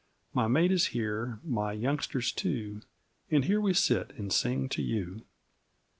[0.33, 2.81] My mate is here, my youngsters, too,
[3.29, 5.21] And here we sit and sing to you.